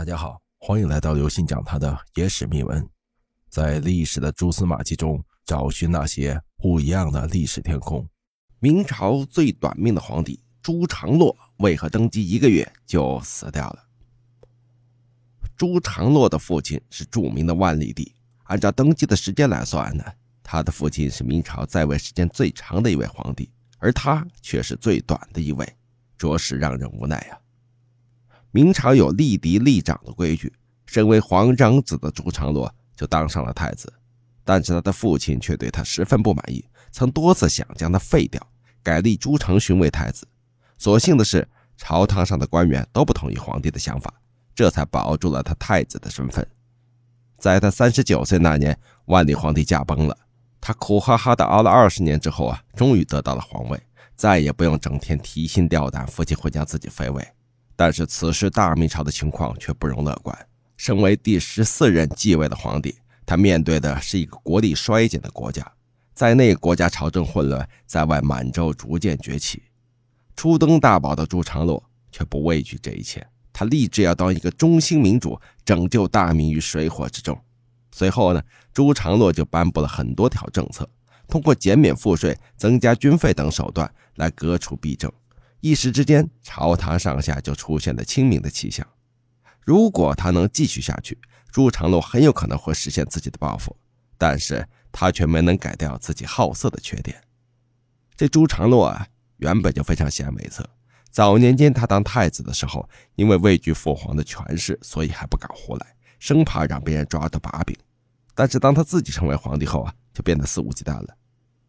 [0.00, 2.88] 大家好，欢迎来到刘信讲他的野史秘闻，
[3.50, 8.08] 在历史的蛛丝马迹中找寻那些不一样的历史天空。
[8.60, 13.84] 明朝最短命的皇帝朱常洛为何登基一个月就死掉了？
[15.54, 18.14] 朱常洛的父亲是著名的万历帝，
[18.44, 20.02] 按照登基的时间来算呢，
[20.42, 25.70] 他的父亲是明朝在位时间最长的一位皇帝，而他却是最短的一位，
[26.16, 27.36] 着实让人无奈啊。
[28.52, 30.52] 明朝有立嫡立长的规矩，
[30.86, 33.92] 身为皇长子的朱常洛就当上了太子，
[34.44, 38.44] 但是他的父亲却对他十分不满意，曾多次想将他废掉，
[38.82, 40.26] 改立朱常洵为太子。
[40.78, 44.12] 所幸的是，朝堂上的官员都不同意皇帝的想法，
[44.54, 46.44] 这才保住了他太子的身份。
[47.38, 50.16] 在他三十九岁那年，万历皇帝驾崩了，
[50.60, 53.80] 他苦哈哈的熬了二十年之后啊，终于得到了皇位，
[54.16, 57.24] 再也不用整天提心吊胆，父亲会将自己废位。
[57.80, 60.38] 但是此时大明朝的情况却不容乐观。
[60.76, 62.94] 身为第十四任继位的皇帝，
[63.24, 65.66] 他面对的是一个国力衰减的国家，
[66.12, 69.62] 在内国家朝政混乱，在外满洲逐渐崛起。
[70.36, 77.34] 初登大宝的朱常洛却不畏惧这一切，他立志要当一个中兴民主，拯救大明于水火之中。
[77.92, 78.42] 随后呢，
[78.74, 80.86] 朱常洛就颁布了很多条政策，
[81.26, 85.10] 通过减免赋税、增加军费等手段来革除弊政。
[85.60, 88.86] 一时之间，朝堂上下就出现了清明的气象。
[89.64, 91.18] 如果他能继续下去，
[91.52, 93.76] 朱常洛很有可能会实现自己的抱负，
[94.16, 97.22] 但是他却没能改掉自己好色的缺点。
[98.16, 100.68] 这朱常洛啊，原本就非常贤美色。
[101.10, 107.76] 早年间他当太子的时候，因为畏惧父皇的权势，所以还不敢胡来，生怕让别人抓到把柄。
[108.34, 111.16] 但是当他自己成为皇帝后啊，就变得肆无忌惮了。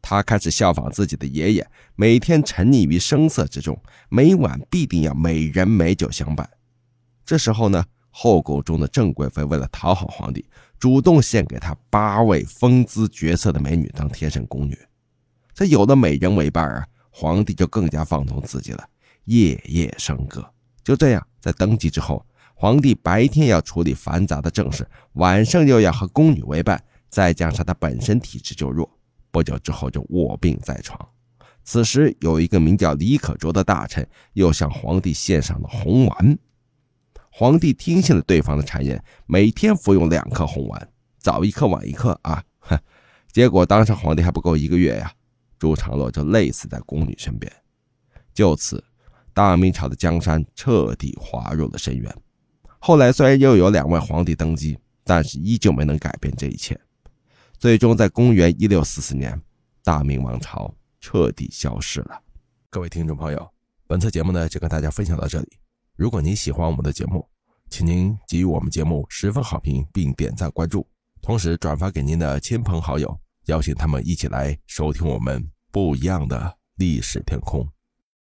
[0.00, 6.48] 他开始效仿自己的爷爷，每天沉溺于声色之中，每晚必定要美人美酒相伴。
[7.24, 10.44] 这时候呢，后宫中的郑贵妃为了讨好皇帝，
[10.78, 14.78] 主动献给他八位风姿绝色的美女当贴身宫女。
[15.52, 18.88] 这有了美人为伴啊，皇帝就更加放纵自己了，
[19.24, 20.48] 夜夜笙歌。
[20.82, 22.24] 就这样，在登基之后，
[22.54, 28.88] 皇帝白天要处理繁杂的政事，晚上又要和宫女为伴，再加上他本身体质就弱。
[29.38, 30.98] 不久之后就卧病在床。
[31.62, 36.38] 此时有一个名叫李可灼的大臣，又向皇帝献上了红丸。
[37.30, 40.88] 皇帝听信了对方的谗言，每天服用两颗红丸，
[41.18, 42.42] 早一颗晚一颗啊！
[42.58, 42.76] 哼，
[43.30, 45.12] 结果当上皇帝还不够一个月呀，
[45.56, 47.52] 朱常洛就累死在宫女身边。
[48.34, 48.82] 就此，
[49.32, 52.12] 大明朝的江山彻底滑入了深渊。
[52.80, 56.76] 后来虽然又有两位皇帝登基，但是依旧没能改变这一切。
[57.58, 59.36] 最终，在公元一六四四年，
[59.82, 62.22] 大明王朝彻底消失了。
[62.70, 63.50] 各位听众朋友，
[63.88, 65.48] 本次节目呢就跟大家分享到这里。
[65.96, 67.28] 如果您喜欢我们的节目，
[67.68, 70.86] 请您给予我们节目十分好评，并点赞关注，
[71.20, 77.68] 同时转发给您的亲朋好友，邀请他们一起来收听我们不一样的历史天空。